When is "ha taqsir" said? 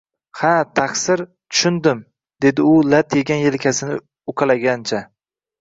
0.37-1.21